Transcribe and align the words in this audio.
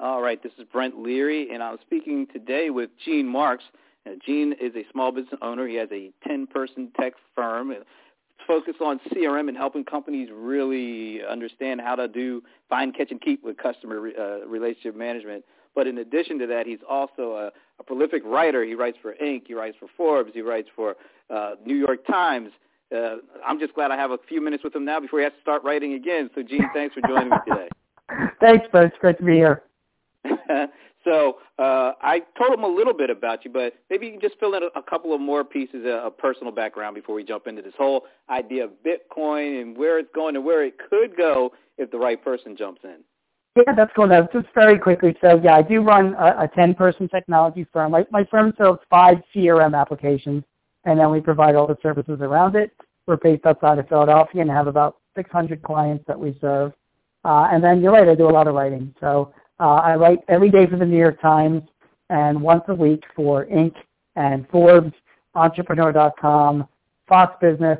All 0.00 0.22
right, 0.22 0.42
this 0.42 0.52
is 0.58 0.64
Brent 0.72 0.98
Leary, 0.98 1.50
and 1.52 1.62
I'm 1.62 1.78
speaking 1.80 2.26
today 2.32 2.70
with 2.70 2.90
Gene 3.04 3.26
Marks. 3.26 3.64
Now, 4.04 4.12
Gene 4.24 4.54
is 4.60 4.74
a 4.74 4.84
small 4.92 5.12
business 5.12 5.38
owner. 5.42 5.66
He 5.66 5.76
has 5.76 5.88
a 5.92 6.10
10-person 6.28 6.92
tech 6.98 7.14
firm 7.34 7.74
focused 8.46 8.80
on 8.80 9.00
CRM 9.10 9.48
and 9.48 9.56
helping 9.56 9.84
companies 9.84 10.28
really 10.32 11.20
understand 11.24 11.80
how 11.80 11.94
to 11.94 12.08
do 12.08 12.42
find, 12.68 12.94
catch, 12.94 13.10
and 13.10 13.20
keep 13.20 13.42
with 13.42 13.56
customer 13.56 14.10
uh, 14.18 14.46
relationship 14.46 14.96
management. 14.96 15.44
But 15.74 15.86
in 15.86 15.98
addition 15.98 16.38
to 16.40 16.46
that, 16.48 16.66
he's 16.66 16.78
also 16.88 17.32
a, 17.32 17.52
a 17.80 17.84
prolific 17.84 18.22
writer. 18.24 18.64
He 18.64 18.74
writes 18.74 18.98
for 19.00 19.14
Inc., 19.22 19.42
he 19.46 19.54
writes 19.54 19.76
for 19.80 19.88
Forbes, 19.96 20.30
he 20.34 20.42
writes 20.42 20.68
for 20.76 20.96
uh, 21.30 21.52
New 21.64 21.76
York 21.76 22.06
Times. 22.06 22.50
Uh, 22.94 23.16
I'm 23.44 23.58
just 23.58 23.74
glad 23.74 23.90
I 23.90 23.96
have 23.96 24.10
a 24.10 24.18
few 24.28 24.40
minutes 24.40 24.62
with 24.62 24.74
him 24.74 24.84
now 24.84 25.00
before 25.00 25.20
he 25.20 25.24
has 25.24 25.32
to 25.32 25.40
start 25.40 25.64
writing 25.64 25.94
again. 25.94 26.30
So, 26.34 26.42
Gene, 26.42 26.68
thanks 26.74 26.94
for 26.94 27.00
joining 27.08 27.30
me 27.30 27.36
today. 27.48 27.68
Thanks. 28.40 28.66
It's 28.72 28.98
great 29.00 29.18
to 29.18 29.24
be 29.24 29.34
here. 29.34 29.62
so 31.04 31.38
uh, 31.58 31.92
I 32.00 32.22
told 32.38 32.52
him 32.52 32.64
a 32.64 32.68
little 32.68 32.94
bit 32.94 33.10
about 33.10 33.44
you, 33.44 33.50
but 33.50 33.74
maybe 33.90 34.06
you 34.06 34.12
can 34.12 34.20
just 34.20 34.38
fill 34.38 34.54
in 34.54 34.62
a, 34.62 34.78
a 34.78 34.82
couple 34.82 35.14
of 35.14 35.20
more 35.20 35.44
pieces 35.44 35.84
of, 35.84 35.92
of 35.92 36.18
personal 36.18 36.52
background 36.52 36.94
before 36.94 37.14
we 37.14 37.24
jump 37.24 37.46
into 37.46 37.62
this 37.62 37.74
whole 37.76 38.04
idea 38.30 38.64
of 38.64 38.70
Bitcoin 38.84 39.62
and 39.62 39.76
where 39.76 39.98
it's 39.98 40.10
going 40.14 40.36
and 40.36 40.44
where 40.44 40.64
it 40.64 40.74
could 40.90 41.16
go 41.16 41.52
if 41.78 41.90
the 41.90 41.98
right 41.98 42.22
person 42.22 42.56
jumps 42.56 42.80
in. 42.84 42.98
Yeah, 43.56 43.72
that's 43.76 43.92
cool. 43.94 44.08
Now, 44.08 44.28
just 44.32 44.46
very 44.54 44.78
quickly, 44.78 45.16
so 45.20 45.40
yeah, 45.42 45.54
I 45.54 45.62
do 45.62 45.80
run 45.80 46.14
a, 46.14 46.44
a 46.44 46.48
10-person 46.56 47.08
technology 47.08 47.66
firm. 47.72 47.92
My, 47.92 48.04
my 48.10 48.24
firm 48.24 48.52
sells 48.58 48.78
five 48.90 49.18
CRM 49.34 49.80
applications, 49.80 50.42
and 50.84 50.98
then 50.98 51.10
we 51.10 51.20
provide 51.20 51.54
all 51.54 51.66
the 51.68 51.78
services 51.80 52.18
around 52.20 52.56
it. 52.56 52.72
We're 53.06 53.16
based 53.16 53.46
outside 53.46 53.78
of 53.78 53.88
Philadelphia 53.88 54.42
and 54.42 54.50
have 54.50 54.66
about 54.66 54.96
600 55.14 55.62
clients 55.62 56.04
that 56.08 56.18
we 56.18 56.36
serve. 56.40 56.72
Uh, 57.24 57.48
and 57.50 57.62
then 57.62 57.80
you're 57.80 57.92
right, 57.92 58.08
I 58.08 58.14
do 58.14 58.28
a 58.28 58.30
lot 58.30 58.48
of 58.48 58.54
writing. 58.54 58.92
So 59.00 59.32
uh, 59.60 59.74
I 59.74 59.96
write 59.96 60.20
every 60.28 60.50
day 60.50 60.66
for 60.66 60.76
the 60.76 60.86
New 60.86 60.98
York 60.98 61.20
Times 61.20 61.62
and 62.10 62.40
once 62.40 62.64
a 62.68 62.74
week 62.74 63.04
for 63.14 63.46
Inc. 63.46 63.74
and 64.16 64.48
Forbes, 64.48 64.92
Entrepreneur.com, 65.34 66.68
Fox 67.08 67.36
Business, 67.40 67.78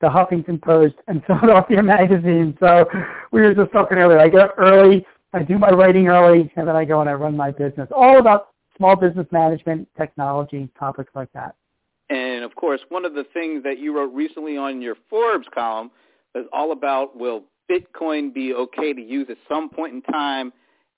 the 0.00 0.08
Huffington 0.08 0.60
Post, 0.60 0.94
and 1.08 1.24
Philadelphia 1.26 1.82
Magazine. 1.82 2.56
So 2.60 2.86
we 3.30 3.40
were 3.40 3.54
just 3.54 3.72
talking 3.72 3.98
earlier. 3.98 4.18
I 4.18 4.28
get 4.28 4.40
up 4.40 4.54
early, 4.58 5.06
I 5.32 5.42
do 5.42 5.58
my 5.58 5.70
writing 5.70 6.08
early, 6.08 6.52
and 6.56 6.68
then 6.68 6.76
I 6.76 6.84
go 6.84 7.00
and 7.00 7.08
I 7.08 7.14
run 7.14 7.36
my 7.36 7.50
business. 7.50 7.88
All 7.94 8.18
about 8.18 8.48
small 8.76 8.96
business 8.96 9.26
management, 9.30 9.88
technology, 9.96 10.68
topics 10.78 11.10
like 11.14 11.32
that. 11.32 11.54
And 12.10 12.44
of 12.44 12.54
course, 12.54 12.80
one 12.90 13.04
of 13.04 13.14
the 13.14 13.24
things 13.32 13.62
that 13.62 13.78
you 13.78 13.96
wrote 13.96 14.12
recently 14.12 14.56
on 14.56 14.82
your 14.82 14.96
Forbes 15.08 15.46
column 15.54 15.90
is 16.34 16.44
all 16.52 16.72
about 16.72 17.16
will 17.16 17.44
Bitcoin 17.70 18.34
be 18.34 18.52
okay 18.52 18.92
to 18.92 19.00
use 19.00 19.28
at 19.30 19.38
some 19.48 19.70
point 19.70 19.94
in 19.94 20.02
time? 20.02 20.52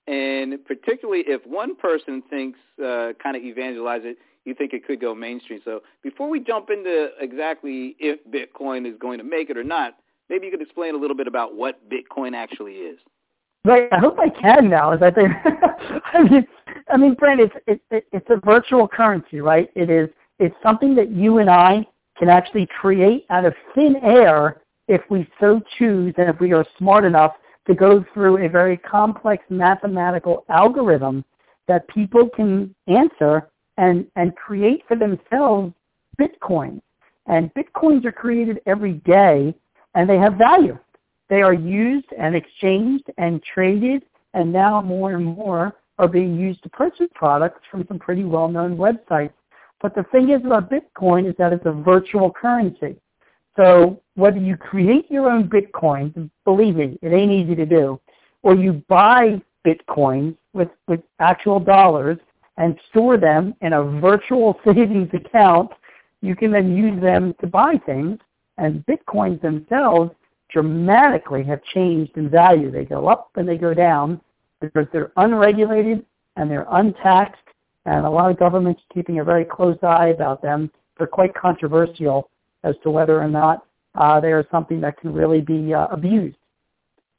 And 0.07 0.65
particularly 0.65 1.25
if 1.27 1.47
one 1.47 1.77
person 1.77 2.23
thinks, 2.29 2.59
uh, 2.79 3.13
kind 3.23 3.37
of 3.37 3.43
evangelize 3.43 4.03
it, 4.05 4.19
you 4.45 4.55
think 4.55 4.75
it 4.75 4.87
could 4.87 5.01
go 5.01 5.15
mainstream. 5.15 5.61
So 5.65 5.81
before 6.03 6.29
we 6.29 6.41
jump 6.41 6.69
into 6.71 7.09
exactly 7.19 7.97
if 7.99 8.21
Bitcoin 8.31 8.87
is 8.87 8.99
going 8.99 9.19
to 9.19 9.25
make 9.25 9.49
it 9.49 9.57
or 9.57 9.65
not, 9.65 9.97
maybe 10.29 10.47
you 10.47 10.53
could 10.53 10.61
explain 10.61 10.95
a 10.95 10.99
little 10.99 11.17
bit 11.17 11.27
about 11.27 11.57
what 11.57 11.81
Bitcoin 11.89 12.35
actually 12.35 12.75
is. 12.75 12.99
Right. 13.65 13.89
I 13.93 13.99
hope 13.99 14.19
I 14.19 14.29
can 14.29 14.69
now. 14.69 14.93
Is 14.93 15.01
I 15.01 15.11
think, 15.11 15.33
I 16.13 16.23
mean, 16.23 16.47
I 16.91 16.97
mean, 16.99 17.15
Brent, 17.15 17.41
it's 17.41 17.55
it, 17.67 17.81
it, 17.91 18.07
it's 18.13 18.27
a 18.29 18.37
virtual 18.45 18.87
currency, 18.87 19.41
right? 19.41 19.71
It 19.75 19.89
is. 19.89 20.11
It's 20.39 20.55
something 20.63 20.95
that 20.97 21.11
you 21.11 21.39
and 21.39 21.49
I 21.49 21.87
can 22.19 22.29
actually 22.29 22.67
create 22.67 23.25
out 23.31 23.47
of 23.47 23.55
thin 23.75 23.97
air 24.03 24.61
if 24.87 25.01
we 25.09 25.27
so 25.41 25.63
choose 25.79 26.13
and 26.19 26.29
if 26.29 26.39
we 26.41 26.53
are 26.53 26.67
smart 26.77 27.05
enough 27.05 27.33
to 27.67 27.75
go 27.75 28.05
through 28.13 28.45
a 28.45 28.49
very 28.49 28.77
complex 28.77 29.43
mathematical 29.49 30.45
algorithm 30.49 31.25
that 31.67 31.89
people 31.89 32.29
can 32.29 32.75
answer 32.87 33.49
and, 33.79 34.07
and 34.17 34.37
create 34.37 34.83
for 34.87 34.97
themselves 34.97 35.73
Bitcoin. 36.21 36.81
And 37.27 37.53
Bitcoins 37.55 38.05
are 38.05 38.13
created 38.13 38.61
every 38.67 38.95
day 38.95 39.55
and 39.95 40.09
they 40.09 40.19
have 40.19 40.35
value. 40.35 40.79
They 41.31 41.41
are 41.41 41.55
used 41.55 42.13
and 42.19 42.37
exchanged 42.37 43.07
and 43.17 43.43
traded 43.43 44.03
and 44.35 44.53
now 44.53 44.83
more 44.83 45.13
and 45.13 45.25
more 45.25 45.75
are 45.99 46.09
being 46.09 46.39
used 46.39 46.63
to 46.65 46.69
purchase 46.69 47.09
products 47.15 47.61
from 47.71 47.87
some 47.89 47.99
pretty 47.99 48.25
well-known 48.25 48.77
websites. 48.77 49.33
But 49.81 49.95
the 49.95 50.05
thing 50.05 50.31
is 50.31 50.45
about 50.45 50.71
Bitcoin 50.71 51.29
is 51.29 51.35
that 51.39 51.53
it's 51.53 51.67
a 51.67 51.73
virtual 51.73 52.31
currency. 52.31 52.97
So 53.57 54.01
whether 54.17 54.39
you 54.39 54.57
create 54.57 55.11
your 55.11 55.31
own 55.31 55.49
Bitcoins, 55.49 56.31
believe 56.45 56.77
me, 56.77 56.99
it 57.03 57.13
ain't 57.13 57.33
easy 57.33 57.55
to 57.55 57.67
do, 57.67 58.01
or 58.43 58.55
you 58.55 58.85
buy 58.89 59.41
Bitcoins 59.67 60.37
with, 60.53 60.69
with 60.87 61.01
actual 61.19 61.59
dollars 61.59 62.19
and 62.57 62.79
store 62.91 63.17
them 63.17 63.55
in 63.61 63.73
a 63.73 63.83
virtual 63.83 64.59
savings 64.65 65.11
account, 65.13 65.71
you 66.21 66.37
can 66.37 66.51
then 66.51 66.77
use 66.77 67.01
them 67.01 67.35
to 67.41 67.47
buy 67.47 67.81
things. 67.85 68.19
And 68.59 68.85
Bitcoins 68.87 69.41
themselves 69.43 70.13
dramatically 70.49 71.43
have 71.45 71.63
changed 71.65 72.17
in 72.17 72.31
value. 72.31 72.71
They 72.71 72.85
go 72.85 73.09
up 73.09 73.31
and 73.35 73.49
they 73.49 73.57
go 73.57 73.75
down 73.75 74.21
because 74.61 74.87
they're 74.93 75.13
unregulated 75.17 76.05
and 76.37 76.51
they're 76.51 76.67
untaxed. 76.71 77.43
And 77.87 78.07
a 78.07 78.11
lot 78.11 78.31
of 78.31 78.39
governments 78.39 78.81
keeping 78.93 79.19
a 79.19 79.25
very 79.25 79.45
close 79.45 79.77
eye 79.83 80.09
about 80.09 80.41
them. 80.41 80.71
They're 80.97 81.07
quite 81.09 81.35
controversial 81.35 82.31
as 82.63 82.77
to 82.85 82.91
whether 82.91 83.21
or 83.21 83.29
not 83.29 83.67
uh, 83.95 84.21
they 84.21 84.33
are 84.33 84.47
something 84.51 84.81
that 84.81 84.99
can 84.99 85.13
really 85.13 85.41
be 85.41 85.73
uh, 85.75 85.87
abused. 85.87 86.37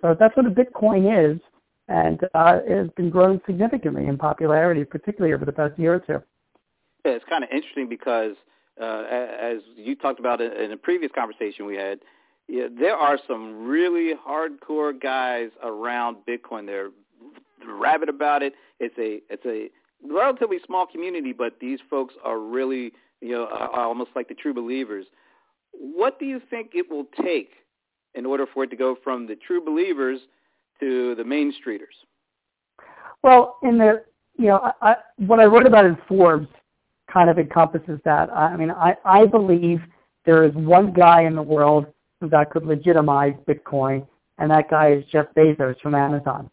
So 0.01 0.15
that's 0.19 0.35
what 0.35 0.45
a 0.45 0.49
Bitcoin 0.49 1.33
is, 1.33 1.41
and 1.87 2.23
uh, 2.33 2.59
it 2.65 2.77
has 2.77 2.89
been 2.95 3.09
growing 3.09 3.41
significantly 3.45 4.07
in 4.07 4.17
popularity, 4.17 4.83
particularly 4.83 5.33
over 5.33 5.45
the 5.45 5.51
past 5.51 5.77
year 5.79 5.95
or 5.95 5.99
two. 5.99 6.23
Yeah, 7.05 7.13
it's 7.13 7.25
kind 7.25 7.43
of 7.43 7.49
interesting 7.51 7.87
because, 7.87 8.35
uh, 8.81 9.03
as 9.09 9.59
you 9.75 9.95
talked 9.95 10.19
about 10.19 10.41
in 10.41 10.71
a 10.71 10.77
previous 10.77 11.11
conversation 11.13 11.65
we 11.65 11.75
had, 11.75 11.99
yeah, 12.47 12.67
there 12.77 12.95
are 12.95 13.17
some 13.27 13.65
really 13.65 14.13
hardcore 14.15 14.99
guys 14.99 15.49
around 15.63 16.17
Bitcoin. 16.27 16.65
They're 16.65 16.89
rabid 17.67 18.09
about 18.09 18.43
it. 18.43 18.53
It's 18.79 18.95
a 18.99 19.21
it's 19.33 19.45
a 19.45 19.69
relatively 20.07 20.57
small 20.65 20.85
community, 20.85 21.33
but 21.33 21.59
these 21.59 21.79
folks 21.89 22.13
are 22.23 22.39
really 22.39 22.91
you 23.21 23.31
know 23.31 23.47
are 23.47 23.85
almost 23.85 24.11
like 24.15 24.27
the 24.27 24.35
true 24.35 24.53
believers. 24.53 25.05
What 25.79 26.19
do 26.19 26.25
you 26.25 26.41
think 26.49 26.71
it 26.73 26.89
will 26.89 27.05
take 27.23 27.51
in 28.13 28.25
order 28.25 28.45
for 28.53 28.63
it 28.63 28.69
to 28.69 28.75
go 28.75 28.95
from 29.03 29.27
the 29.27 29.35
true 29.35 29.63
believers 29.63 30.19
to 30.79 31.15
the 31.15 31.23
main 31.23 31.53
streeters? 31.53 31.95
Well, 33.23 33.57
in 33.63 33.77
the 33.77 34.03
you 34.37 34.47
know, 34.47 34.59
I, 34.81 34.89
I, 34.89 34.95
what 35.17 35.39
I 35.39 35.45
wrote 35.45 35.65
about 35.65 35.85
in 35.85 35.97
Forbes 36.07 36.47
kind 37.11 37.29
of 37.29 37.39
encompasses 37.39 37.99
that. 38.03 38.29
I 38.31 38.55
mean, 38.57 38.71
I, 38.71 38.95
I 39.05 39.25
believe 39.25 39.81
there 40.25 40.43
is 40.43 40.53
one 40.53 40.91
guy 40.91 41.23
in 41.23 41.35
the 41.35 41.41
world 41.41 41.85
that 42.21 42.49
could 42.51 42.65
legitimize 42.65 43.33
Bitcoin, 43.47 44.05
and 44.37 44.51
that 44.51 44.69
guy 44.69 44.91
is 44.91 45.05
Jeff 45.05 45.27
Bezos 45.35 45.79
from 45.79 45.95
Amazon. 45.95 46.49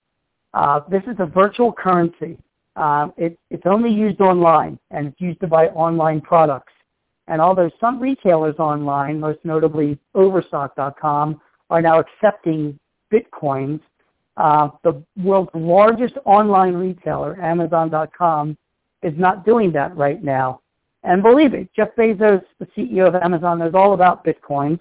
Uh, 0.54 0.80
this 0.90 1.02
is 1.04 1.16
a 1.18 1.26
virtual 1.26 1.72
currency. 1.72 2.38
Um, 2.76 3.12
it, 3.16 3.38
it's 3.50 3.64
only 3.66 3.90
used 3.90 4.20
online, 4.20 4.78
and 4.90 5.08
it's 5.08 5.20
used 5.20 5.40
to 5.40 5.46
buy 5.46 5.66
online 5.68 6.20
products. 6.20 6.72
And 7.28 7.40
although 7.40 7.70
some 7.80 8.00
retailers 8.00 8.56
online, 8.58 9.20
most 9.20 9.38
notably 9.44 9.98
Overstock.com, 10.14 11.40
are 11.70 11.80
now 11.80 12.00
accepting 12.00 12.78
Bitcoins, 13.12 13.80
uh, 14.36 14.68
the 14.82 15.02
world's 15.22 15.50
largest 15.54 16.14
online 16.24 16.74
retailer, 16.74 17.40
Amazon.com, 17.40 18.56
is 19.02 19.14
not 19.16 19.44
doing 19.44 19.72
that 19.72 19.96
right 19.96 20.22
now. 20.22 20.60
And 21.04 21.22
believe 21.22 21.54
it, 21.54 21.68
Jeff 21.74 21.94
Bezos, 21.96 22.42
the 22.58 22.66
CEO 22.76 23.08
of 23.08 23.14
Amazon, 23.16 23.58
knows 23.58 23.74
all 23.74 23.94
about 23.94 24.24
Bitcoins, 24.24 24.78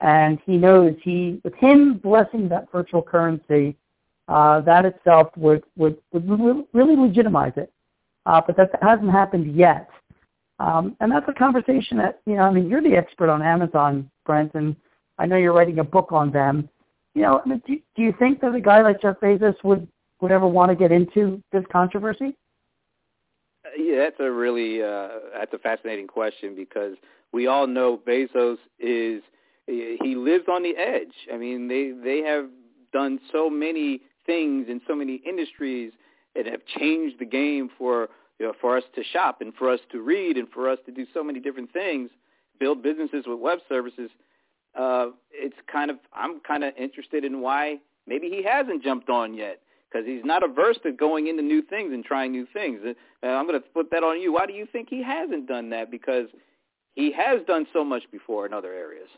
and 0.00 0.38
he 0.44 0.56
knows 0.56 0.94
he, 1.02 1.40
with 1.44 1.54
him 1.54 1.98
blessing 1.98 2.48
that 2.48 2.70
virtual 2.70 3.02
currency, 3.02 3.76
uh, 4.28 4.60
that 4.62 4.84
itself 4.84 5.28
would, 5.36 5.64
would, 5.76 5.96
would 6.12 6.66
really 6.72 6.96
legitimize 6.96 7.52
it. 7.56 7.72
Uh, 8.26 8.40
but 8.46 8.56
that 8.56 8.70
hasn't 8.82 9.10
happened 9.10 9.54
yet. 9.54 9.88
Um, 10.58 10.96
and 11.00 11.10
that's 11.10 11.28
a 11.28 11.32
conversation 11.32 11.98
that, 11.98 12.20
you 12.26 12.36
know, 12.36 12.42
I 12.42 12.52
mean, 12.52 12.68
you're 12.68 12.82
the 12.82 12.96
expert 12.96 13.28
on 13.28 13.42
Amazon, 13.42 14.10
Brent, 14.24 14.54
and 14.54 14.76
I 15.18 15.26
know 15.26 15.36
you're 15.36 15.52
writing 15.52 15.80
a 15.80 15.84
book 15.84 16.12
on 16.12 16.30
them. 16.30 16.68
You 17.14 17.22
know, 17.22 17.40
I 17.44 17.48
mean, 17.48 17.62
do, 17.66 17.76
do 17.96 18.02
you 18.02 18.14
think 18.18 18.40
that 18.40 18.54
a 18.54 18.60
guy 18.60 18.82
like 18.82 19.00
Jeff 19.02 19.20
Bezos 19.20 19.56
would, 19.64 19.88
would 20.20 20.32
ever 20.32 20.46
want 20.46 20.70
to 20.70 20.76
get 20.76 20.92
into 20.92 21.42
this 21.52 21.64
controversy? 21.70 22.36
Uh, 23.64 23.70
yeah, 23.78 23.98
that's 23.98 24.20
a 24.20 24.30
really 24.30 24.82
uh, 24.82 25.08
that's 25.32 25.52
a 25.52 25.58
fascinating 25.58 26.06
question 26.06 26.54
because 26.54 26.96
we 27.32 27.46
all 27.46 27.66
know 27.66 27.98
Bezos 28.06 28.58
is 28.78 29.22
he 29.66 30.14
lives 30.16 30.44
on 30.48 30.62
the 30.62 30.76
edge. 30.76 31.14
I 31.32 31.36
mean, 31.36 31.68
they 31.68 31.92
they 31.92 32.26
have 32.26 32.46
done 32.92 33.18
so 33.32 33.48
many 33.48 34.02
things 34.26 34.66
in 34.68 34.80
so 34.86 34.94
many 34.94 35.16
industries 35.26 35.92
and 36.34 36.46
have 36.46 36.64
changed 36.66 37.18
the 37.18 37.24
game 37.24 37.70
for 37.78 38.08
you 38.38 38.46
know, 38.46 38.52
for 38.60 38.76
us 38.76 38.84
to 38.94 39.04
shop 39.04 39.40
and 39.40 39.54
for 39.54 39.70
us 39.70 39.80
to 39.92 40.00
read 40.00 40.36
and 40.36 40.48
for 40.48 40.68
us 40.68 40.78
to 40.86 40.92
do 40.92 41.06
so 41.14 41.22
many 41.22 41.40
different 41.40 41.72
things, 41.72 42.10
build 42.58 42.82
businesses 42.82 43.24
with 43.26 43.38
web 43.38 43.58
services. 43.68 44.10
Uh, 44.78 45.06
it's 45.32 45.56
kind 45.70 45.90
of 45.90 45.98
I'm 46.12 46.40
kind 46.40 46.64
of 46.64 46.74
interested 46.76 47.24
in 47.24 47.40
why 47.40 47.78
maybe 48.06 48.28
he 48.28 48.42
hasn't 48.42 48.82
jumped 48.82 49.08
on 49.08 49.34
yet 49.34 49.60
because 49.94 50.06
he's 50.06 50.24
not 50.24 50.42
averse 50.42 50.76
to 50.82 50.90
going 50.90 51.28
into 51.28 51.42
new 51.42 51.62
things 51.62 51.92
and 51.92 52.04
trying 52.04 52.32
new 52.32 52.46
things. 52.52 52.80
And 52.84 52.96
I'm 53.30 53.46
going 53.46 53.60
to 53.60 53.66
flip 53.72 53.90
that 53.92 54.02
on 54.02 54.20
you. 54.20 54.32
Why 54.32 54.46
do 54.46 54.52
you 54.52 54.66
think 54.70 54.88
he 54.90 55.02
hasn't 55.02 55.46
done 55.46 55.70
that? 55.70 55.90
Because 55.90 56.26
he 56.94 57.12
has 57.12 57.40
done 57.46 57.66
so 57.72 57.84
much 57.84 58.02
before 58.10 58.46
in 58.46 58.52
other 58.52 58.72
areas. 58.72 59.08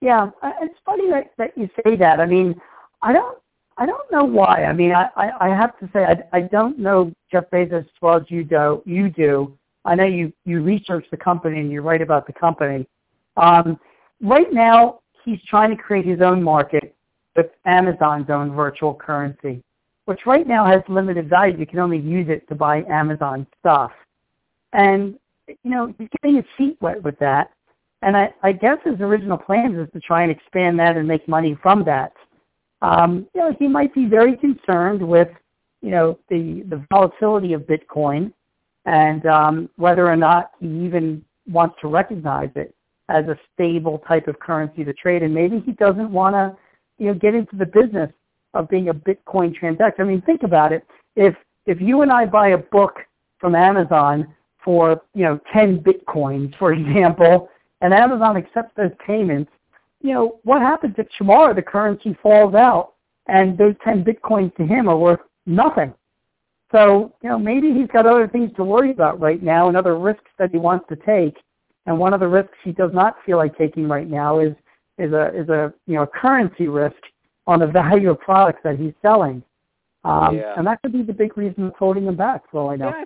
Yeah, 0.00 0.30
uh, 0.42 0.52
it's 0.60 0.78
funny 0.84 1.08
that, 1.10 1.30
that 1.38 1.56
you 1.56 1.68
say 1.84 1.96
that. 1.96 2.20
I 2.20 2.26
mean, 2.26 2.60
I 3.02 3.12
don't, 3.12 3.38
I 3.76 3.86
don't 3.86 4.10
know 4.12 4.24
why. 4.24 4.64
I 4.64 4.72
mean, 4.72 4.92
I, 4.92 5.08
I, 5.16 5.30
I 5.40 5.48
have 5.48 5.78
to 5.80 5.90
say, 5.92 6.04
I, 6.04 6.22
I 6.36 6.40
don't 6.42 6.78
know 6.78 7.12
Jeff 7.30 7.50
Bezos 7.50 7.80
as 7.80 7.84
well 8.00 8.16
as 8.16 8.22
you 8.28 8.44
do. 8.44 8.82
You 8.86 9.10
do. 9.10 9.56
I 9.84 9.94
know 9.94 10.04
you, 10.04 10.32
you 10.44 10.62
research 10.62 11.06
the 11.10 11.16
company 11.16 11.60
and 11.60 11.70
you 11.70 11.82
write 11.82 12.00
about 12.00 12.26
the 12.26 12.32
company. 12.32 12.86
Um, 13.36 13.78
right 14.22 14.52
now, 14.52 15.00
he's 15.24 15.40
trying 15.48 15.70
to 15.70 15.82
create 15.82 16.06
his 16.06 16.20
own 16.20 16.42
market 16.42 16.94
with 17.36 17.46
Amazon's 17.66 18.30
own 18.30 18.54
virtual 18.54 18.94
currency, 18.94 19.62
which 20.04 20.20
right 20.24 20.46
now 20.46 20.64
has 20.64 20.82
limited 20.88 21.28
value. 21.28 21.58
You 21.58 21.66
can 21.66 21.80
only 21.80 21.98
use 21.98 22.28
it 22.28 22.48
to 22.48 22.54
buy 22.54 22.84
Amazon 22.84 23.46
stuff. 23.58 23.90
And, 24.72 25.18
you 25.48 25.70
know, 25.70 25.92
he's 25.98 26.08
getting 26.22 26.36
his 26.36 26.44
feet 26.56 26.76
wet 26.80 27.02
with 27.02 27.18
that. 27.18 27.50
And 28.02 28.16
I, 28.16 28.32
I 28.42 28.52
guess 28.52 28.78
his 28.84 29.00
original 29.00 29.38
plans 29.38 29.76
is 29.76 29.88
to 29.94 30.00
try 30.00 30.22
and 30.22 30.30
expand 30.30 30.78
that 30.78 30.96
and 30.96 31.08
make 31.08 31.26
money 31.26 31.58
from 31.62 31.84
that. 31.84 32.12
Um, 32.84 33.26
you 33.34 33.40
know, 33.40 33.56
he 33.58 33.66
might 33.66 33.94
be 33.94 34.04
very 34.04 34.36
concerned 34.36 35.00
with, 35.00 35.28
you 35.80 35.90
know, 35.90 36.18
the, 36.28 36.62
the 36.68 36.84
volatility 36.90 37.54
of 37.54 37.62
Bitcoin 37.62 38.30
and 38.84 39.24
um, 39.24 39.70
whether 39.76 40.06
or 40.06 40.16
not 40.16 40.50
he 40.60 40.66
even 40.66 41.24
wants 41.48 41.76
to 41.80 41.88
recognize 41.88 42.50
it 42.56 42.74
as 43.08 43.24
a 43.26 43.38
stable 43.54 44.02
type 44.06 44.28
of 44.28 44.38
currency 44.38 44.84
to 44.84 44.92
trade. 44.92 45.22
And 45.22 45.34
maybe 45.34 45.60
he 45.64 45.72
doesn't 45.72 46.10
want 46.10 46.34
to, 46.34 46.54
you 46.98 47.06
know, 47.06 47.14
get 47.14 47.34
into 47.34 47.56
the 47.56 47.64
business 47.64 48.10
of 48.52 48.68
being 48.68 48.90
a 48.90 48.94
Bitcoin 48.94 49.54
transaction. 49.54 50.04
I 50.04 50.08
mean, 50.08 50.20
think 50.20 50.42
about 50.42 50.70
it. 50.70 50.86
If 51.16 51.34
if 51.64 51.80
you 51.80 52.02
and 52.02 52.12
I 52.12 52.26
buy 52.26 52.48
a 52.48 52.58
book 52.58 52.98
from 53.38 53.54
Amazon 53.54 54.28
for, 54.62 55.00
you 55.14 55.22
know, 55.22 55.40
10 55.54 55.78
Bitcoins, 55.80 56.54
for 56.58 56.72
example, 56.74 57.48
and 57.80 57.94
Amazon 57.94 58.36
accepts 58.36 58.76
those 58.76 58.90
payments, 59.06 59.50
you 60.04 60.12
know, 60.12 60.38
what 60.44 60.60
happens 60.60 60.94
if 60.98 61.06
tomorrow 61.16 61.54
the 61.54 61.62
currency 61.62 62.14
falls 62.22 62.54
out 62.54 62.92
and 63.26 63.56
those 63.56 63.74
10 63.82 64.04
Bitcoins 64.04 64.54
to 64.56 64.66
him 64.66 64.86
are 64.86 64.98
worth 64.98 65.20
nothing? 65.46 65.94
So, 66.70 67.14
you 67.22 67.30
know, 67.30 67.38
maybe 67.38 67.72
he's 67.72 67.88
got 67.88 68.04
other 68.04 68.28
things 68.28 68.50
to 68.56 68.64
worry 68.64 68.90
about 68.90 69.18
right 69.18 69.42
now 69.42 69.68
and 69.68 69.76
other 69.78 69.98
risks 69.98 70.30
that 70.38 70.50
he 70.50 70.58
wants 70.58 70.84
to 70.90 70.96
take. 70.96 71.38
And 71.86 71.98
one 71.98 72.12
of 72.12 72.20
the 72.20 72.28
risks 72.28 72.52
he 72.62 72.72
does 72.72 72.90
not 72.92 73.16
feel 73.24 73.38
like 73.38 73.56
taking 73.56 73.88
right 73.88 74.08
now 74.08 74.40
is 74.40 74.52
is 74.98 75.12
a 75.12 75.28
is 75.34 75.48
a 75.48 75.72
you 75.86 75.94
know 75.94 76.02
a 76.02 76.06
currency 76.06 76.68
risk 76.68 76.96
on 77.46 77.60
the 77.60 77.66
value 77.82 78.10
of 78.10 78.20
products 78.20 78.60
that 78.62 78.78
he's 78.78 78.92
selling. 79.00 79.42
Um, 80.04 80.36
yeah. 80.36 80.52
And 80.58 80.66
that 80.66 80.82
could 80.82 80.92
be 80.92 81.02
the 81.02 81.14
big 81.14 81.38
reason 81.38 81.64
that's 81.64 81.78
holding 81.78 82.04
him 82.04 82.16
back, 82.16 82.42
for 82.50 82.60
all 82.60 82.70
I 82.70 82.76
know. 82.76 82.88
Yeah, 82.88 83.04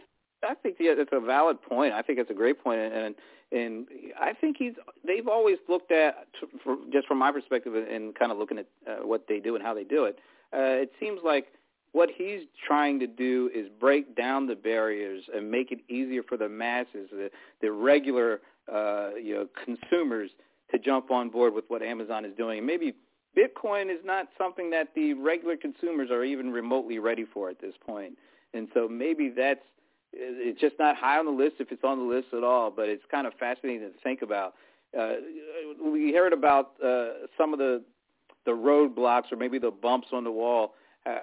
I, 0.49 0.55
think 0.55 0.77
yeah, 0.81 0.95
that's 0.97 1.11
a 1.13 1.21
valid 1.21 1.61
point. 1.63 1.93
I 1.93 2.03
think 2.03 2.19
it's 2.19 2.31
a 2.31 2.35
great 2.35 2.63
point, 2.63 2.81
and 2.81 3.15
and 3.53 3.87
I 4.21 4.33
think 4.33 4.57
he's. 4.59 4.75
They've 5.07 5.29
always 5.29 5.59
looked 5.69 5.93
at, 5.93 6.27
for, 6.63 6.77
just 6.93 7.07
from 7.07 7.19
my 7.19 7.33
perspective, 7.33 7.75
and 7.75 8.15
kind 8.15 8.33
of 8.33 8.39
looking 8.39 8.59
at 8.59 8.67
uh, 8.87 9.07
what 9.07 9.27
they 9.29 9.41
do 9.41 9.55
and 9.55 9.65
how 9.65 9.75
they 9.75 9.85
do 9.85 10.05
it. 10.05 10.19
Uh, 10.53 10.83
it 10.83 10.93
seems 10.99 11.21
like 11.25 11.49
what 11.93 12.11
he's 12.15 12.43
trying 12.67 12.99
to 13.01 13.07
do 13.07 13.51
is 13.55 13.67
break 13.81 14.15
down 14.17 14.47
the 14.47 14.55
barriers 14.55 15.25
and 15.35 15.51
make 15.51 15.73
it 15.73 15.81
easier 15.89 16.23
for 16.23 16.37
the 16.37 16.49
masses, 16.49 17.09
the, 17.11 17.31
the 17.61 17.73
regular 17.73 18.41
uh, 18.73 19.11
you 19.21 19.35
know 19.35 19.47
consumers, 19.65 20.31
to 20.71 20.79
jump 20.79 21.11
on 21.11 21.31
board 21.31 21.55
with 21.55 21.65
what 21.69 21.83
Amazon 21.83 22.25
is 22.25 22.35
doing. 22.37 22.59
And 22.59 22.67
maybe 22.67 22.95
Bitcoin 23.37 23.91
is 23.91 24.01
not 24.05 24.29
something 24.37 24.71
that 24.71 24.89
the 24.95 25.15
regular 25.15 25.57
consumers 25.57 26.11
are 26.11 26.25
even 26.25 26.51
remotely 26.51 26.99
ready 26.99 27.25
for 27.25 27.51
at 27.51 27.61
this 27.61 27.75
point. 27.87 28.15
And 28.55 28.69
so 28.75 28.89
maybe 28.89 29.31
that's 29.35 29.61
it's 30.13 30.61
just 30.61 30.77
not 30.79 30.97
high 30.97 31.19
on 31.19 31.27
the 31.27 31.33
list 31.33 31.57
if 31.59 31.71
it's 31.71 31.85
on 31.85 31.99
the 31.99 32.15
list 32.15 32.29
at 32.33 32.45
all. 32.45 32.71
But 32.71 32.89
it's 32.89 33.05
kind 33.11 33.27
of 33.27 33.35
fascinating 33.35 33.81
to 33.81 33.99
think 34.03 34.23
about. 34.23 34.55
Uh, 34.99 35.15
we 35.85 36.13
heard 36.13 36.33
about 36.33 36.73
uh, 36.85 37.27
some 37.37 37.53
of 37.53 37.59
the 37.59 37.83
the 38.45 38.53
roadblocks 38.53 39.31
or 39.31 39.37
maybe 39.37 39.59
the 39.59 39.71
bumps 39.71 40.09
on 40.13 40.25
the 40.25 40.33
wall. 40.33 40.75
Uh, 41.07 41.19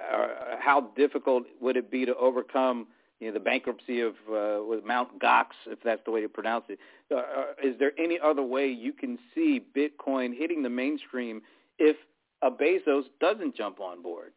how 0.59 0.91
difficult 0.95 1.43
would 1.59 1.77
it 1.77 1.91
be 1.91 2.05
to 2.05 2.15
overcome 2.15 2.87
you 3.19 3.27
know, 3.27 3.33
the 3.33 3.39
bankruptcy 3.39 4.01
of 4.01 4.13
uh, 4.29 4.59
Mount 4.85 5.19
Gox, 5.19 5.47
if 5.67 5.79
that's 5.83 6.01
the 6.05 6.11
way 6.11 6.21
to 6.21 6.29
pronounce 6.29 6.65
it. 6.69 6.79
Uh, 7.11 7.15
uh, 7.15 7.45
is 7.63 7.77
there 7.79 7.91
any 7.97 8.19
other 8.23 8.43
way 8.43 8.67
you 8.67 8.93
can 8.93 9.17
see 9.33 9.63
Bitcoin 9.75 10.35
hitting 10.35 10.63
the 10.63 10.69
mainstream 10.69 11.41
if 11.79 11.95
a 12.41 12.51
Bezos 12.51 13.03
doesn't 13.19 13.55
jump 13.55 13.79
on 13.79 14.01
board? 14.01 14.33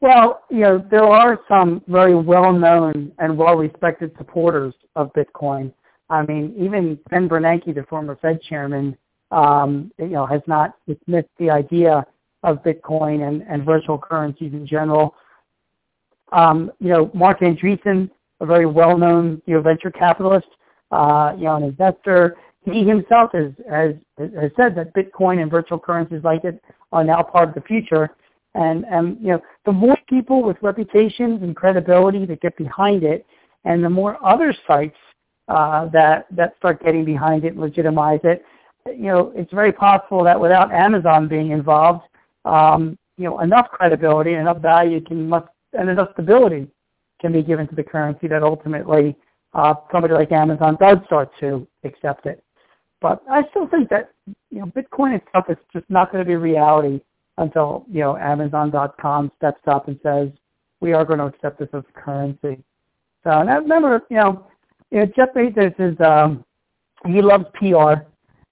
Well, 0.00 0.42
you 0.50 0.60
know, 0.60 0.84
there 0.90 1.04
are 1.04 1.40
some 1.48 1.82
very 1.88 2.14
well-known 2.14 3.12
and 3.18 3.36
well-respected 3.36 4.12
supporters 4.18 4.74
of 4.94 5.12
Bitcoin. 5.14 5.72
I 6.10 6.22
mean, 6.22 6.54
even 6.58 6.98
Ben 7.10 7.28
Bernanke, 7.28 7.74
the 7.74 7.84
former 7.84 8.16
Fed 8.20 8.40
chairman, 8.42 8.96
um, 9.30 9.90
you 9.98 10.08
know, 10.08 10.26
has 10.26 10.42
not 10.46 10.74
dismissed 10.86 11.30
the 11.38 11.50
idea 11.50 12.06
of 12.42 12.62
Bitcoin 12.62 13.26
and, 13.26 13.42
and 13.48 13.64
virtual 13.64 13.98
currencies 13.98 14.52
in 14.52 14.66
general. 14.66 15.14
Um, 16.32 16.70
you 16.78 16.90
know, 16.90 17.10
Marc 17.14 17.40
Andreessen, 17.40 18.10
a 18.40 18.46
very 18.46 18.66
well-known 18.66 19.40
you 19.46 19.54
know, 19.54 19.62
venture 19.62 19.90
capitalist, 19.90 20.48
uh, 20.92 21.32
you 21.36 21.44
know, 21.44 21.56
an 21.56 21.62
investor, 21.64 22.36
he 22.64 22.84
himself 22.84 23.30
has, 23.32 23.52
has, 23.70 23.94
has 24.18 24.50
said 24.56 24.74
that 24.76 24.92
Bitcoin 24.94 25.40
and 25.40 25.50
virtual 25.50 25.78
currencies 25.78 26.22
like 26.24 26.44
it 26.44 26.62
are 26.92 27.04
now 27.04 27.22
part 27.22 27.48
of 27.48 27.54
the 27.54 27.60
future. 27.62 28.10
And, 28.56 29.18
you 29.20 29.32
know, 29.32 29.42
the 29.66 29.72
more 29.72 29.96
people 30.08 30.42
with 30.42 30.56
reputations 30.62 31.42
and 31.42 31.54
credibility 31.54 32.24
that 32.26 32.40
get 32.40 32.56
behind 32.56 33.02
it, 33.02 33.26
and 33.64 33.84
the 33.84 33.90
more 33.90 34.16
other 34.24 34.54
sites 34.66 34.96
uh, 35.48 35.86
that 35.92 36.26
that 36.30 36.54
start 36.56 36.82
getting 36.82 37.04
behind 37.04 37.44
it, 37.44 37.52
and 37.52 37.60
legitimize 37.60 38.20
it, 38.24 38.44
you 38.86 39.06
know, 39.06 39.32
it's 39.34 39.52
very 39.52 39.72
possible 39.72 40.24
that 40.24 40.40
without 40.40 40.72
Amazon 40.72 41.28
being 41.28 41.50
involved, 41.50 42.04
um, 42.44 42.96
you 43.18 43.24
know, 43.24 43.40
enough 43.40 43.68
credibility 43.70 44.32
and 44.32 44.42
enough 44.42 44.58
value 44.58 45.00
can 45.00 45.28
must 45.28 45.48
and 45.72 45.90
enough 45.90 46.08
stability 46.14 46.66
can 47.20 47.32
be 47.32 47.42
given 47.42 47.66
to 47.68 47.74
the 47.74 47.82
currency 47.82 48.28
that 48.28 48.42
ultimately 48.42 49.16
uh, 49.54 49.74
somebody 49.92 50.14
like 50.14 50.32
Amazon 50.32 50.76
does 50.80 50.98
start 51.06 51.30
to 51.40 51.66
accept 51.84 52.26
it. 52.26 52.42
But 53.00 53.22
I 53.30 53.42
still 53.50 53.66
think 53.68 53.90
that 53.90 54.12
you 54.50 54.60
know 54.60 54.66
Bitcoin 54.66 55.20
itself 55.20 55.44
is 55.48 55.56
just 55.72 55.84
not 55.90 56.10
going 56.10 56.24
to 56.24 56.28
be 56.28 56.36
reality 56.36 57.00
until 57.38 57.84
you 57.90 58.00
know 58.00 58.16
Amazon.com 58.16 59.30
steps 59.36 59.60
up 59.66 59.88
and 59.88 59.98
says 60.02 60.28
we 60.80 60.92
are 60.92 61.04
going 61.04 61.18
to 61.18 61.26
accept 61.26 61.58
this 61.58 61.68
as 61.72 61.82
currency. 61.94 62.62
So 63.24 63.30
and 63.30 63.50
I 63.50 63.56
remember 63.56 64.02
you 64.10 64.16
know, 64.16 64.46
you 64.90 64.98
know 64.98 65.06
Jeff 65.16 65.34
Bezos 65.34 65.74
is 65.78 66.00
um, 66.00 66.44
he 67.06 67.20
loves 67.20 67.44
PR, 67.54 68.02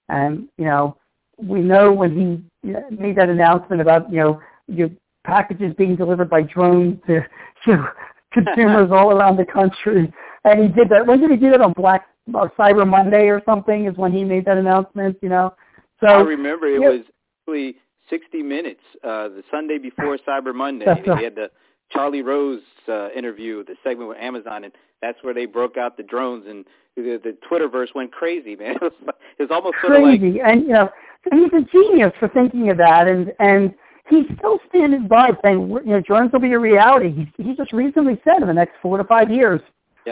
and 0.09 0.47
you 0.57 0.65
know 0.65 0.97
we 1.37 1.61
know 1.61 1.91
when 1.91 2.11
he 2.15 2.71
made 2.89 3.15
that 3.17 3.29
announcement 3.29 3.81
about 3.81 4.11
you 4.11 4.19
know 4.19 4.41
your 4.67 4.89
packages 5.25 5.73
being 5.77 5.95
delivered 5.95 6.29
by 6.29 6.41
drone 6.41 7.01
to, 7.07 7.21
to 7.65 7.85
consumers 8.33 8.89
all 8.91 9.11
around 9.11 9.37
the 9.37 9.45
country. 9.45 10.11
And 10.43 10.61
he 10.61 10.67
did 10.67 10.89
that. 10.89 11.05
When 11.05 11.19
did 11.19 11.31
he 11.31 11.37
do 11.37 11.51
that 11.51 11.61
on 11.61 11.73
Black 11.73 12.05
Cyber 12.29 12.87
Monday 12.87 13.27
or 13.27 13.41
something? 13.45 13.85
Is 13.85 13.97
when 13.97 14.11
he 14.11 14.23
made 14.23 14.45
that 14.45 14.57
announcement. 14.57 15.17
You 15.21 15.29
know. 15.29 15.55
So 15.99 16.07
I 16.07 16.21
remember 16.21 16.67
it 16.67 16.79
was 16.79 17.01
actually 17.41 17.77
60 18.09 18.43
Minutes, 18.43 18.81
uh, 19.03 19.29
the 19.29 19.43
Sunday 19.51 19.77
before 19.77 20.17
Cyber 20.27 20.53
Monday. 20.53 20.85
He 21.17 21.23
had 21.23 21.35
the 21.35 21.49
Charlie 21.91 22.21
Rose 22.21 22.61
uh, 22.87 23.09
interview, 23.09 23.63
the 23.63 23.75
segment 23.83 24.09
with 24.09 24.17
Amazon, 24.17 24.63
and 24.63 24.73
that's 25.01 25.17
where 25.23 25.33
they 25.33 25.45
broke 25.45 25.77
out 25.77 25.97
the 25.97 26.03
drones 26.03 26.45
and 26.47 26.65
the, 26.95 27.19
the 27.21 27.35
Twitterverse 27.49 27.93
went 27.93 28.11
crazy, 28.11 28.55
man. 28.55 28.75
It 28.81 28.81
was, 28.81 28.93
it 29.37 29.43
was 29.43 29.51
almost 29.51 29.75
crazy, 29.75 30.37
sort 30.37 30.41
of 30.41 30.45
like, 30.45 30.55
and 30.55 30.61
you 30.61 30.73
know, 30.73 30.89
he's 31.31 31.51
a 31.53 31.65
genius 31.71 32.13
for 32.19 32.29
thinking 32.29 32.69
of 32.69 32.77
that, 32.77 33.07
and 33.07 33.33
and 33.39 33.73
he's 34.09 34.25
still 34.37 34.59
standing 34.69 35.07
by 35.07 35.31
saying, 35.43 35.69
you 35.69 35.91
know, 35.91 36.01
drones 36.01 36.31
will 36.31 36.39
be 36.39 36.53
a 36.53 36.59
reality. 36.59 37.27
He, 37.37 37.43
he 37.43 37.55
just 37.55 37.73
recently 37.73 38.19
said 38.23 38.41
in 38.41 38.47
the 38.47 38.53
next 38.53 38.73
four 38.81 38.97
to 38.97 39.03
five 39.03 39.29
years. 39.29 39.61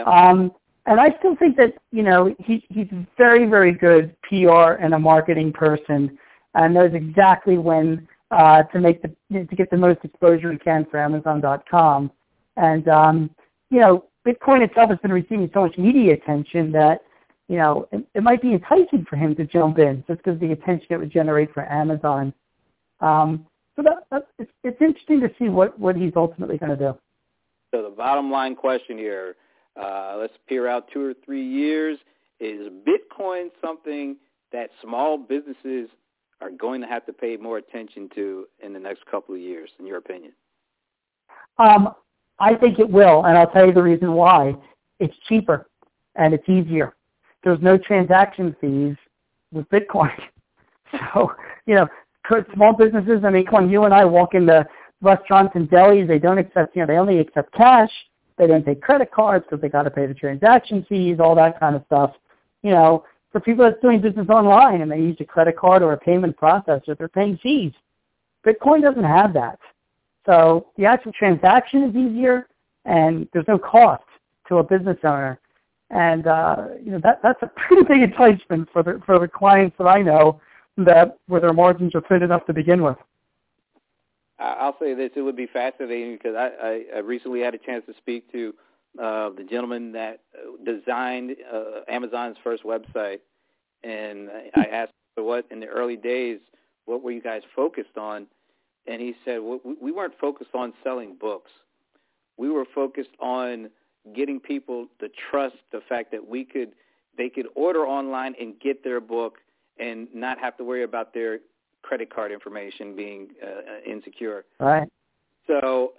Um, 0.06 0.52
and 0.86 1.00
I 1.00 1.14
still 1.18 1.36
think 1.36 1.56
that, 1.56 1.74
you 1.92 2.02
know, 2.02 2.34
he, 2.38 2.64
he's 2.68 2.88
very, 3.16 3.46
very 3.46 3.72
good 3.72 4.14
PR 4.22 4.72
and 4.72 4.92
a 4.92 4.98
marketing 4.98 5.52
person 5.52 6.18
and 6.54 6.74
knows 6.74 6.92
exactly 6.94 7.58
when 7.58 8.06
uh, 8.30 8.62
to 8.64 8.80
make 8.80 9.02
the, 9.02 9.08
to 9.32 9.56
get 9.56 9.70
the 9.70 9.76
most 9.76 10.00
exposure 10.02 10.52
he 10.52 10.58
can 10.58 10.86
for 10.90 10.98
Amazon.com. 10.98 12.10
And, 12.56 12.88
um, 12.88 13.30
you 13.70 13.80
know, 13.80 14.04
Bitcoin 14.26 14.62
itself 14.62 14.90
has 14.90 14.98
been 15.00 15.12
receiving 15.12 15.50
so 15.52 15.62
much 15.62 15.76
media 15.76 16.14
attention 16.14 16.72
that, 16.72 17.02
you 17.48 17.56
know, 17.58 17.86
it, 17.92 18.04
it 18.14 18.22
might 18.22 18.40
be 18.40 18.52
enticing 18.52 19.04
for 19.08 19.16
him 19.16 19.34
to 19.36 19.44
jump 19.44 19.78
in 19.78 20.02
just 20.08 20.22
because 20.22 20.40
the 20.40 20.52
attention 20.52 20.86
it 20.90 20.96
would 20.96 21.12
generate 21.12 21.52
for 21.52 21.70
Amazon. 21.70 22.32
Um, 23.00 23.46
so 23.76 23.82
that, 23.82 24.06
that 24.10 24.28
it's, 24.38 24.50
it's 24.62 24.80
interesting 24.80 25.20
to 25.20 25.30
see 25.38 25.48
what, 25.48 25.78
what 25.78 25.96
he's 25.96 26.12
ultimately 26.16 26.56
going 26.56 26.70
to 26.70 26.76
do. 26.76 26.98
So 27.74 27.82
the 27.82 27.90
bottom 27.90 28.30
line 28.30 28.54
question 28.54 28.96
here, 28.96 29.36
uh, 29.80 30.16
let's 30.18 30.32
peer 30.48 30.68
out 30.68 30.88
two 30.92 31.04
or 31.04 31.14
three 31.24 31.44
years. 31.44 31.98
Is 32.40 32.68
Bitcoin 32.86 33.48
something 33.60 34.16
that 34.52 34.70
small 34.82 35.18
businesses 35.18 35.88
are 36.40 36.50
going 36.50 36.80
to 36.80 36.86
have 36.86 37.06
to 37.06 37.12
pay 37.12 37.36
more 37.36 37.58
attention 37.58 38.08
to 38.14 38.46
in 38.62 38.72
the 38.72 38.78
next 38.78 39.06
couple 39.06 39.34
of 39.34 39.40
years, 39.40 39.70
in 39.78 39.86
your 39.86 39.98
opinion? 39.98 40.32
Um, 41.58 41.94
I 42.38 42.54
think 42.54 42.78
it 42.78 42.88
will, 42.88 43.24
and 43.24 43.38
I'll 43.38 43.50
tell 43.50 43.66
you 43.66 43.72
the 43.72 43.82
reason 43.82 44.12
why. 44.12 44.54
It's 45.00 45.14
cheaper 45.28 45.68
and 46.16 46.34
it's 46.34 46.48
easier. 46.48 46.94
There's 47.42 47.60
no 47.60 47.76
transaction 47.76 48.54
fees 48.60 48.96
with 49.52 49.68
Bitcoin. 49.70 50.12
So, 51.12 51.32
you 51.66 51.74
know, 51.74 51.88
small 52.54 52.72
businesses, 52.72 53.24
I 53.24 53.30
mean, 53.30 53.46
when 53.50 53.68
you 53.68 53.82
and 53.82 53.92
I 53.92 54.04
walk 54.04 54.34
into 54.34 54.64
restaurants 55.02 55.52
and 55.56 55.68
delis, 55.68 56.06
they 56.06 56.20
don't 56.20 56.38
accept, 56.38 56.76
you 56.76 56.82
know, 56.82 56.86
they 56.86 56.98
only 56.98 57.18
accept 57.18 57.52
cash. 57.52 57.90
They 58.38 58.46
don't 58.46 58.64
take 58.64 58.80
credit 58.80 59.10
cards 59.10 59.44
because 59.44 59.60
they 59.60 59.68
got 59.68 59.82
to 59.82 59.90
pay 59.90 60.06
the 60.06 60.14
transaction 60.14 60.86
fees, 60.88 61.18
all 61.18 61.34
that 61.34 61.58
kind 61.58 61.74
of 61.74 61.82
stuff. 61.86 62.12
You 62.62 62.70
know, 62.70 63.04
for 63.34 63.40
people 63.40 63.64
that's 63.64 63.80
doing 63.82 64.00
business 64.00 64.28
online 64.28 64.80
and 64.80 64.92
they 64.92 64.98
use 64.98 65.16
a 65.18 65.24
credit 65.24 65.56
card 65.56 65.82
or 65.82 65.92
a 65.92 65.98
payment 65.98 66.36
processor, 66.36 66.96
they're 66.96 67.08
paying 67.08 67.36
fees. 67.42 67.72
Bitcoin 68.46 68.80
doesn't 68.80 69.02
have 69.02 69.34
that. 69.34 69.58
So 70.24 70.68
the 70.76 70.84
actual 70.84 71.10
transaction 71.10 71.82
is 71.82 71.96
easier 71.96 72.46
and 72.84 73.26
there's 73.32 73.48
no 73.48 73.58
cost 73.58 74.04
to 74.46 74.58
a 74.58 74.62
business 74.62 74.98
owner. 75.02 75.40
And 75.90 76.28
uh, 76.28 76.66
you 76.80 76.92
know 76.92 77.00
that 77.02 77.22
that's 77.24 77.42
a 77.42 77.46
pretty 77.56 77.82
big 77.82 78.02
enticement 78.02 78.68
for 78.72 78.84
the 78.84 79.02
for 79.04 79.18
the 79.18 79.26
clients 79.26 79.76
that 79.78 79.88
I 79.88 80.00
know 80.00 80.40
that 80.76 81.18
where 81.26 81.40
their 81.40 81.52
margins 81.52 81.96
are 81.96 82.02
thin 82.02 82.22
enough 82.22 82.46
to 82.46 82.52
begin 82.52 82.84
with. 82.84 82.96
I'll 84.38 84.76
say 84.80 84.94
this: 84.94 85.10
it 85.16 85.22
would 85.22 85.36
be 85.36 85.46
fascinating 85.46 86.14
because 86.14 86.36
I, 86.36 86.50
I, 86.62 86.84
I 86.96 86.98
recently 87.00 87.40
had 87.40 87.54
a 87.54 87.58
chance 87.58 87.84
to 87.86 87.94
speak 87.94 88.30
to 88.32 88.54
uh, 89.00 89.30
the 89.30 89.44
gentleman 89.48 89.92
that 89.92 90.20
designed 90.64 91.36
uh, 91.52 91.80
Amazon's 91.88 92.36
first 92.44 92.62
website, 92.64 93.20
and 93.82 94.30
I 94.54 94.64
asked 94.64 94.92
what 95.16 95.46
in 95.50 95.60
the 95.60 95.66
early 95.66 95.96
days 95.96 96.38
what 96.86 97.02
were 97.02 97.10
you 97.10 97.22
guys 97.22 97.42
focused 97.54 97.96
on, 97.96 98.26
and 98.86 99.00
he 99.00 99.14
said 99.24 99.38
well, 99.42 99.60
we 99.80 99.92
weren't 99.92 100.18
focused 100.20 100.54
on 100.54 100.72
selling 100.82 101.16
books, 101.20 101.50
we 102.36 102.50
were 102.50 102.66
focused 102.74 103.16
on 103.20 103.70
getting 104.14 104.38
people 104.38 104.86
to 105.00 105.08
trust 105.30 105.56
the 105.72 105.80
fact 105.88 106.10
that 106.12 106.26
we 106.28 106.44
could 106.44 106.72
they 107.16 107.28
could 107.28 107.46
order 107.54 107.86
online 107.86 108.34
and 108.40 108.58
get 108.60 108.84
their 108.84 109.00
book 109.00 109.38
and 109.78 110.08
not 110.14 110.38
have 110.38 110.56
to 110.56 110.64
worry 110.64 110.82
about 110.82 111.14
their 111.14 111.38
credit 111.82 112.12
card 112.12 112.32
information 112.32 112.96
being 112.96 113.28
uh, 113.42 113.90
insecure. 113.90 114.44
Right. 114.58 114.88
So 115.46 115.92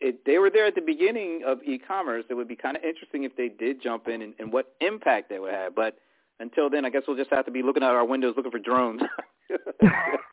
it, 0.00 0.24
they 0.24 0.38
were 0.38 0.50
there 0.50 0.66
at 0.66 0.74
the 0.74 0.80
beginning 0.80 1.42
of 1.46 1.58
e-commerce. 1.64 2.24
It 2.30 2.34
would 2.34 2.48
be 2.48 2.56
kind 2.56 2.76
of 2.76 2.82
interesting 2.82 3.24
if 3.24 3.36
they 3.36 3.48
did 3.48 3.82
jump 3.82 4.08
in 4.08 4.22
and, 4.22 4.34
and 4.38 4.52
what 4.52 4.74
impact 4.80 5.28
they 5.28 5.38
would 5.38 5.52
have. 5.52 5.74
But 5.74 5.98
until 6.38 6.70
then, 6.70 6.84
I 6.84 6.90
guess 6.90 7.02
we'll 7.06 7.16
just 7.16 7.30
have 7.30 7.44
to 7.44 7.50
be 7.50 7.62
looking 7.62 7.82
out 7.82 7.94
our 7.94 8.04
windows 8.04 8.34
looking 8.36 8.50
for 8.50 8.58
drones. 8.58 9.02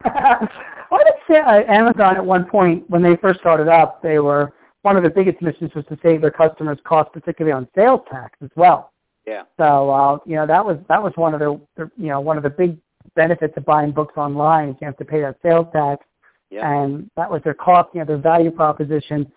I 0.06 0.48
would 0.92 1.08
say 1.30 1.40
uh, 1.40 1.64
Amazon 1.68 2.16
at 2.16 2.26
one 2.26 2.46
point 2.46 2.90
when 2.90 3.04
they 3.04 3.16
first 3.18 3.40
started 3.40 3.68
up, 3.68 4.02
they 4.02 4.20
were 4.20 4.54
one 4.84 4.96
of 4.96 5.04
the 5.04 5.10
biggest 5.10 5.42
missions 5.42 5.72
was 5.76 5.84
to 5.90 5.98
save 6.02 6.22
their 6.22 6.32
customers 6.32 6.78
costs, 6.86 7.12
particularly 7.14 7.52
on 7.52 7.68
sales 7.76 8.02
tax 8.10 8.38
as 8.42 8.50
well. 8.56 8.94
Yeah. 9.26 9.44
So 9.58 9.90
uh, 9.90 10.20
you 10.26 10.36
know 10.36 10.48
that 10.48 10.66
was 10.66 10.78
that 10.88 11.04
was 11.04 11.12
one 11.16 11.34
of 11.34 11.42
the, 11.42 11.60
the 11.76 11.92
you 11.98 12.08
know 12.08 12.22
one 12.22 12.38
of 12.38 12.44
the 12.44 12.50
big 12.50 12.78
benefits 13.16 13.54
of 13.58 13.66
buying 13.66 13.92
books 13.92 14.14
online. 14.16 14.78
You 14.80 14.86
have 14.86 14.98
to 14.98 15.06
pay 15.06 15.20
that 15.22 15.36
sales 15.44 15.68
tax, 15.74 16.06
yeah. 16.50 16.72
and 16.72 17.10
that 17.18 17.30
was 17.30 17.42
their 17.44 17.54
cost, 17.54 17.90
you 17.94 18.00
know, 18.00 18.06
their 18.06 18.18
value 18.18 18.52
proposition. 18.52 19.30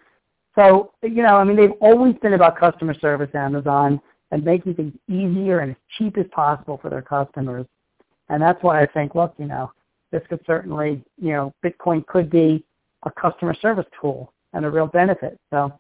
So, 0.61 0.93
you 1.03 1.23
know, 1.23 1.37
I 1.37 1.45
mean, 1.45 1.57
they've 1.57 1.73
always 1.81 2.15
been 2.17 2.35
about 2.35 2.59
customer 2.59 2.93
service, 2.93 3.31
Amazon, 3.35 3.99
and 4.31 4.45
making 4.45 4.75
things 4.75 4.93
easier 5.09 5.61
and 5.61 5.71
as 5.71 5.77
cheap 5.97 6.19
as 6.19 6.27
possible 6.33 6.79
for 6.83 6.91
their 6.91 7.01
customers. 7.01 7.65
And 8.29 8.43
that's 8.43 8.63
why 8.63 8.83
I 8.83 8.87
think, 8.87 9.15
look, 9.15 9.33
you 9.39 9.47
know, 9.47 9.73
this 10.13 10.21
could 10.29 10.41
certainly, 10.47 11.03
you 11.19 11.33
know, 11.33 11.55
Bitcoin 11.65 12.07
could 12.07 12.29
be 12.29 12.63
a 13.05 13.11
customer 13.11 13.55
service 13.55 13.87
tool 13.99 14.35
and 14.53 14.67
a 14.67 14.71
real 14.71 14.87
benefit. 14.87 15.39
So, 15.49 15.73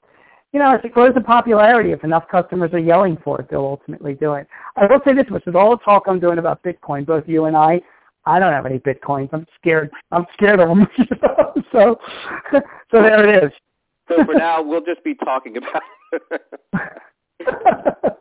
you 0.54 0.58
know, 0.58 0.74
as 0.74 0.80
it 0.82 0.94
grows 0.94 1.14
in 1.14 1.24
popularity, 1.24 1.92
if 1.92 2.02
enough 2.02 2.26
customers 2.28 2.72
are 2.72 2.78
yelling 2.78 3.18
for 3.22 3.38
it, 3.38 3.50
they'll 3.50 3.60
ultimately 3.60 4.14
do 4.14 4.32
it. 4.32 4.46
I 4.76 4.86
will 4.86 5.00
say 5.04 5.12
this 5.12 5.28
much, 5.28 5.44
with 5.44 5.56
all 5.56 5.76
the 5.76 5.84
talk 5.84 6.04
I'm 6.06 6.20
doing 6.20 6.38
about 6.38 6.62
Bitcoin, 6.62 7.04
both 7.04 7.24
you 7.28 7.44
and 7.44 7.56
I, 7.56 7.82
I 8.24 8.38
don't 8.38 8.52
have 8.52 8.64
any 8.64 8.78
Bitcoins. 8.78 9.28
I'm 9.34 9.46
scared. 9.60 9.90
I'm 10.10 10.24
scared 10.32 10.58
of 10.58 10.68
them. 10.70 10.88
so, 11.72 11.98
so 12.50 12.62
there 12.90 13.28
it 13.28 13.44
is. 13.44 13.52
So 14.10 14.24
for 14.24 14.34
now, 14.34 14.60
we'll 14.62 14.84
just 14.84 15.04
be 15.04 15.14
talking 15.14 15.56
about 15.56 15.82
it. 16.12 16.42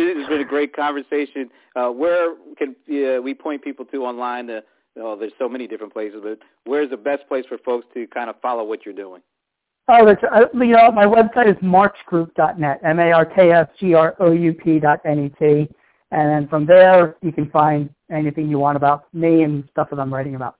It's 0.00 0.28
been 0.28 0.40
a 0.40 0.44
great 0.44 0.76
conversation. 0.76 1.50
Uh, 1.74 1.88
where 1.88 2.36
can 2.56 2.76
uh, 2.88 3.20
we 3.20 3.34
point 3.34 3.64
people 3.64 3.84
to 3.86 4.04
online? 4.04 4.46
To, 4.46 4.62
oh, 5.00 5.16
there's 5.16 5.32
so 5.40 5.48
many 5.48 5.66
different 5.66 5.92
places, 5.92 6.20
but 6.22 6.38
where's 6.66 6.90
the 6.90 6.96
best 6.96 7.26
place 7.26 7.44
for 7.48 7.58
folks 7.58 7.84
to 7.94 8.06
kind 8.06 8.30
of 8.30 8.36
follow 8.40 8.62
what 8.62 8.84
you're 8.86 8.94
doing? 8.94 9.22
Oh, 9.88 10.06
that's, 10.06 10.22
uh, 10.22 10.44
you 10.54 10.66
know, 10.66 10.92
my 10.92 11.04
website 11.04 11.50
is 11.50 11.56
marksgroup.net, 11.56 12.80
M-A-R-K-S-G-R-O-U-P 12.84 14.78
dot 14.78 15.00
N-E-T. 15.04 15.68
And 16.10 16.30
then 16.30 16.46
from 16.48 16.64
there, 16.64 17.16
you 17.20 17.32
can 17.32 17.50
find 17.50 17.90
anything 18.10 18.48
you 18.48 18.58
want 18.58 18.76
about 18.76 19.12
me 19.12 19.42
and 19.42 19.64
stuff 19.72 19.90
that 19.90 19.98
I'm 19.98 20.14
writing 20.14 20.36
about. 20.36 20.57